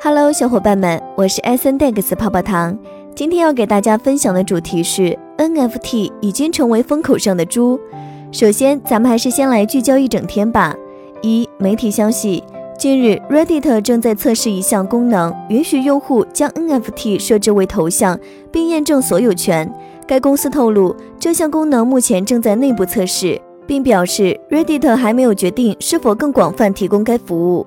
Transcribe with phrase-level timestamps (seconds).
[0.00, 2.78] Hello，小伙伴们，我是 S N Dex 泡泡糖。
[3.16, 7.80] 今天要给大家分享的主题是 NFT 已经成为风口上的猪。
[8.30, 10.72] 首先，咱们还是先来聚焦一整天吧。
[11.20, 12.44] 一、媒体消息，
[12.78, 18.16] 近日 Reddit 正在测试一项功能，允许用户将 NFT 设置为头像，
[18.52, 19.68] 并验证所有权。
[20.06, 27.66] 该公司透露，这项功能目前正在内部测试，并表示 Reddit 还没有决定是否更广泛提供该服务。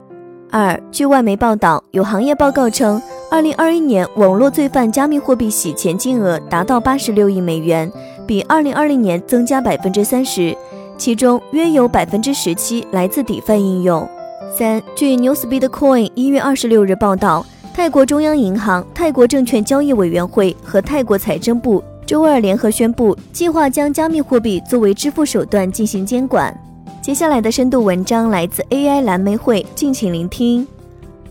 [0.52, 3.02] 二，据外媒报道，有行业报告称，
[3.32, 7.90] 二零二一年网络罪犯加密货币洗钱金额达到八十六亿美元，
[8.28, 10.54] 比二零二零年增加百分之三十，
[10.98, 14.06] 其中约有百分之十七来自底饭应用。
[14.54, 26.54] 三，据 Newspeed-Coin 一月二十六日报道，泰国中央银行、泰国证券交易委员会和泰国财政部周二联合宣布，计划将加密货币作为支付手段进行监管。
[27.02, 30.68] 接下来的深度文章来自 AI 蓝莓会，敬请聆听。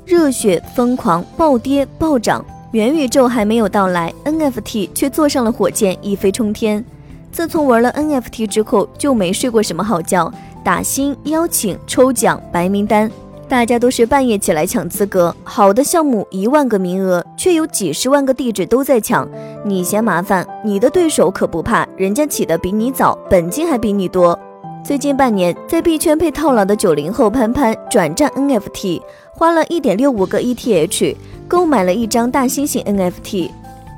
[0.04, 6.84] 热血疯狂暴跌暴涨，元宇宙还没有到来，NFT 却坐上了火箭，一飞冲天。
[7.30, 10.32] 自从玩了 NFT 之后，就没睡过什么好觉。
[10.64, 13.08] 打新、邀请、抽奖、白名单，
[13.48, 15.32] 大家都是半夜起来抢资格。
[15.44, 19.26] 好的项目一万个名额，却有几十万个地址都在抢，
[19.64, 24.36] 你嫌麻烦，你的对手可不怕，人家起的比你早，本金还比你多。
[24.82, 29.00] 最近半年，在币圈被套牢的九零后潘潘转战 NFT，
[29.32, 31.14] 花了一点六五个 ETH
[31.46, 33.50] 购买了一张大猩猩 NFT。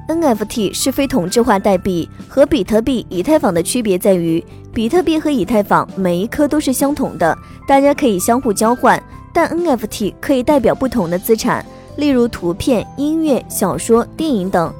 [0.08, 7.36] NFT 是非同质化代币，和比特币、以太坊的区别在于，比特币和以太坊每一颗都是相同的，
[7.66, 9.02] 大家可以相互交换，
[9.32, 11.64] 但 NFT 可以代表不同的资产，
[11.96, 14.70] 例如图片、音乐、小说、电影等，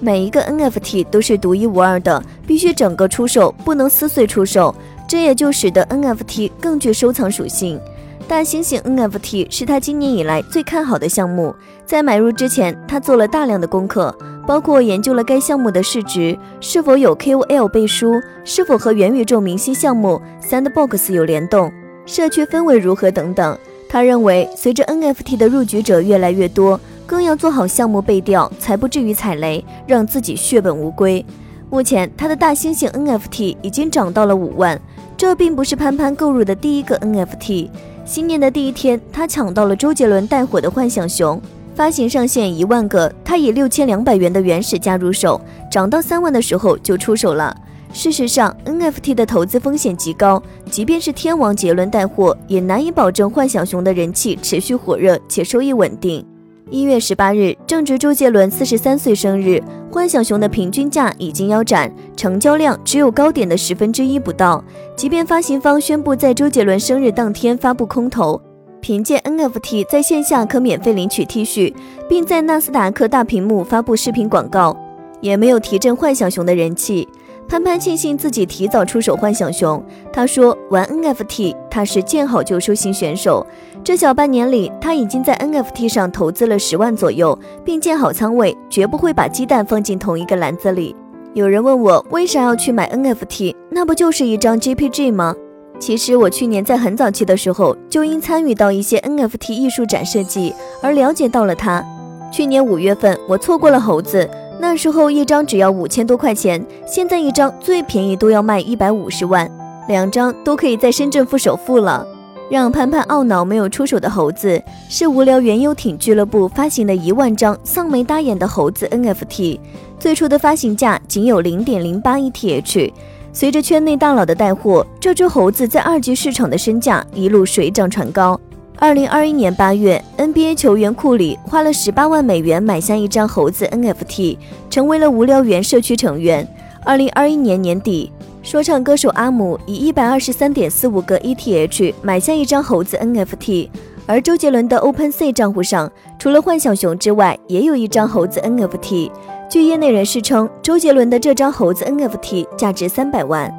[0.00, 4.74] 每一个 NFT 都是独一无二的，必须整个出售，不能撕碎出售。
[5.10, 7.80] 这也就使得 NFT 更具收藏属性。
[8.28, 11.52] 大猩猩 NFT 是他今年以来最看好的项目。
[11.84, 18.12] 在买入之前，他做了大量的功课，包括研究了该项目的市值是否有 KOL 背书，
[18.44, 21.72] 是否和元宇宙明星项目 Sandbox 有联动，
[22.06, 23.58] 社区氛围如何等等。
[23.88, 31.26] 他认为，随着 NFT 的入局者越来越多，更要做好项目背调，才不至于踩雷，让自己血本无归。
[31.68, 34.80] 目前，他的大猩猩 NFT 已经涨到了五万。
[35.20, 37.68] 这并不是潘潘购入的第一个 NFT。
[38.06, 41.38] 新年的第一天，他抢到了周杰伦带火的幻想熊，
[41.74, 45.38] 发行上限一万个，他以六千两百元的原始价入手，
[45.70, 47.54] 涨到三万的时候就出手了。
[47.92, 56.29] 事实上，NFT 的投资风险极高，即便是天王杰伦带货，也难以保证幻想熊的人气持续火热且收益稳定。
[56.70, 59.60] 一月十八日，正值周杰伦四十三岁生日，
[59.90, 64.64] 幻想熊的平均价已经腰斩，成交量只有高点的十分之一不到。
[64.94, 68.40] 即便发行方宣布在周杰伦生日当天发布空投，
[68.80, 71.74] 凭借 NFT 在线下可免费领取 T 恤，
[72.08, 74.76] 并在纳斯达克大屏幕发布视频广告，
[75.20, 77.08] 也没有提振幻想熊的人气。
[77.50, 79.84] 潘潘庆幸自己提早出手幻想熊。
[80.12, 83.44] 他说：“玩 NFT，他是见好就收型选手。
[83.82, 90.94] 这小半年里，他已经在 NFT 上投资了十万左右，并建好仓位，绝不会把鸡蛋放进同一个篮子里。”
[91.34, 93.56] 有人问我为啥要去买 NFT？
[93.70, 95.34] 那不就是一张 JPG 吗？
[95.80, 101.84] 其实我去年在很早期的时候，就因参与到一些 NFT 艺术展设计而了解到了它。
[102.32, 104.30] 去年五月份，我错过了猴子。
[104.62, 109.50] 那时候一张只要五千多块钱，现在一张最便宜都要卖一百五十万，
[109.88, 112.06] 两张都可以在深圳付首付了。
[112.50, 119.58] 让潘潘懊恼没有出手的猴子，是无聊猿游艇俱乐部发行的一万张丧眉大眼的猴子 NFT，
[119.98, 122.92] 最初的发行价仅有零点零八 ETH，
[123.32, 128.38] 随着圈内大佬的带货，这只猴子在二级市场的身价一路水涨船高。
[128.80, 134.38] 二零二一年八月，NBA 球员库里花了十八万美元买下一张猴子 NFT，
[134.70, 136.48] 成为了无聊猿社区成员。
[136.82, 138.10] 二零二一年年底，
[138.42, 143.68] 说唱歌手阿姆以一百二十三点四五个 ETH 买下一张猴子 NFT。
[144.06, 149.10] 而周杰伦的 OpenSea 账户上，除了幻想熊之外，也有一张猴子 NFT。
[149.50, 153.52] 据业内人士称，周杰伦的这张猴子 NFT 价值三百万。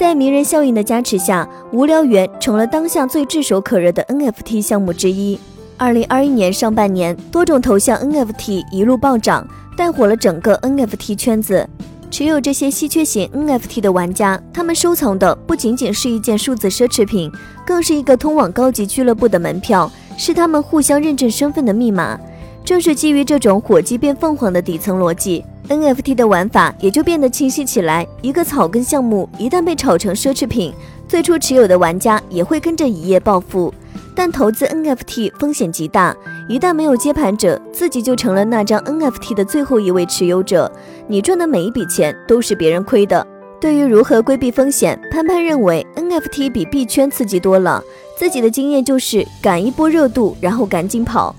[0.00, 5.38] 在名人效应的加持下，无聊猿成了当下最炙手可热的 NFT 项目之一。
[5.76, 11.68] 二零二一年上半年，多种头像 NFT 一路暴涨，带火了整个 NFT 圈子。
[12.10, 17.30] 持有这些稀缺型 NFT 的玩家，他们收藏的不仅仅是一件数字奢侈品，
[17.66, 22.18] 更是一个通往高级俱乐部的门票，是他们互相认证身份的密码。
[22.64, 25.44] 正是基于这种火鸡变凤凰的底层逻辑。
[25.68, 28.06] NFT 的玩法也就变得清晰起来。
[28.22, 30.72] 一个草根项目一旦被炒成奢侈品，
[31.06, 33.72] 最初持有的玩家也会跟着一夜暴富。
[34.14, 36.14] 但投资 NFT 风险极大，
[36.48, 40.70] 一旦没有接盘者，自己就成了那张 NFT 的最后一位持有者，
[41.06, 43.24] 你赚的每一笔钱都是别人亏的。
[43.60, 47.82] 对于如何规避风险，潘潘认为 NFT 比币圈刺激多了。
[48.18, 51.34] 自己的经验就是赶一波热度，然后赶紧跑。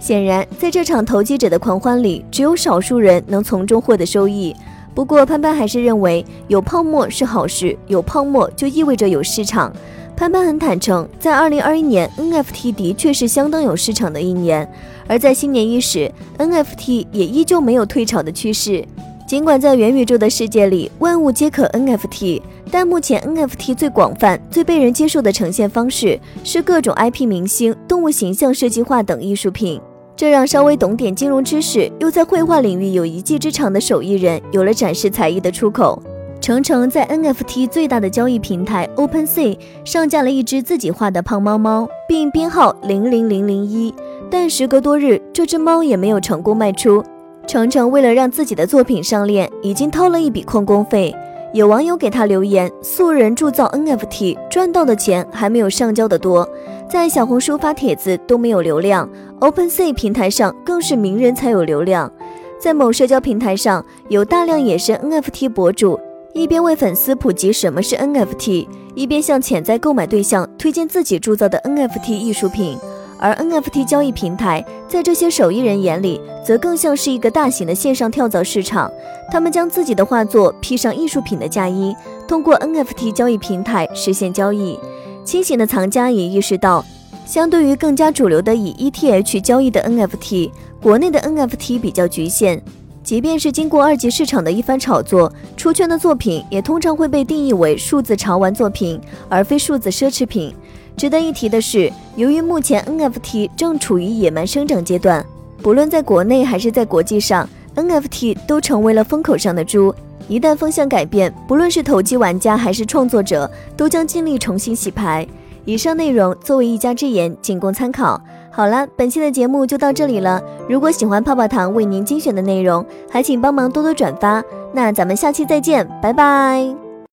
[0.00, 4.56] 显然，在这场投机者的狂欢里，只有少数人能从中获得收益。
[4.94, 9.72] 不过，潘潘还是认为有泡沫是好事，有泡沫就意味着有市场。
[10.16, 14.68] 潘潘很坦诚，在2021年，NFT 的确是相当有市场的一年，
[15.06, 18.84] 而在新年伊始，NFT 也依旧没有退潮的趋势。
[19.26, 29.80] 尽管在元宇宙的世界里，万物皆可 NFT，但目前 NFT 最广泛、最被人接受的呈现方式是各种 IP 明星、动物形象设计画等艺术品。
[30.20, 35.98] 这让稍微懂点金融知识又在绘画领域有一技之长的手艺人有了展示才艺的出口。
[36.42, 43.94] 程程在 NFT 最大的交易平台 OpenSea 上架了一只自己画的胖猫猫，并编号零零零零一，
[44.30, 47.02] 但时隔多日，这只猫也没有成功卖出。
[47.46, 51.16] 程程为了让自己的作品上链，已经掏了一笔旷工费。
[51.54, 56.48] 有网友给他留言：“素人铸造 NFT 赚到的钱还没有上交的多，
[56.90, 59.08] 在小红书发帖子都没有流量
[59.38, 62.10] ，OpenSea 平台上更是名人才有流量。”
[62.58, 65.98] 在某社交平台上，有大量野生 NFT 博主
[66.34, 68.66] 一边为粉丝普及什么是 NFT，
[68.96, 72.76] 一边向潜在购买对象推荐自己铸造的 NFT 艺术品。
[73.20, 78.90] 而 NFT 交易平台在这些手艺人眼里，则更像是一个大型的线上跳蚤市场。
[79.30, 81.94] 他们将自己的画作披上艺术品的嫁衣，
[82.26, 84.76] 通过 NFT 交易平台实现交易。
[85.24, 86.84] 清醒的藏家也意识到，
[87.24, 90.50] 相对于更加主流的以 ETH 交易的 NFT，
[90.82, 92.60] 国内的 NFT 比较局限。
[93.02, 100.54] 即便是经过二级市场的一番炒作，出圈的作品也通常会被定义为数字潮玩作品，而非数字奢侈品。
[100.96, 105.24] 值得一提的是，由于目前 NFT 正处于野蛮生长阶段，
[105.62, 109.94] 不论在国内还是在国际上，NFT 都成为了风口上的猪。
[110.30, 115.26] 一旦风向改变，不论是投机玩家还是创作者，都将尽力重新洗牌。
[115.64, 118.20] 以上内容作为一家之言，仅供参考。
[118.52, 120.40] 好了，本期的节目就到这里了。
[120.68, 124.40] 如果喜欢泡泡糖为您精选的内容，还请帮忙多多转发。
[124.72, 126.89] 那咱们下期再见，拜拜。